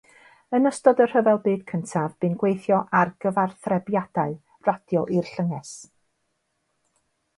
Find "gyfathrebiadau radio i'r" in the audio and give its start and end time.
3.25-5.31